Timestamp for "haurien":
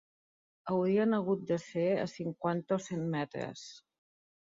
0.71-1.13